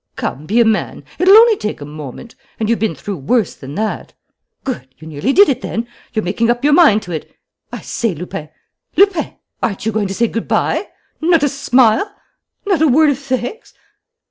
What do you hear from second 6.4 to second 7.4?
up your mind to it....